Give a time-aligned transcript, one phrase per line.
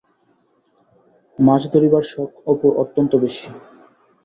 [1.39, 3.47] মাছ ধরিবার শখ অপুর অত্যন্ত বেশি।